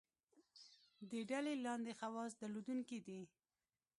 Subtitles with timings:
[1.09, 3.21] دې ډلې لاندې خواص درلودونکي دي.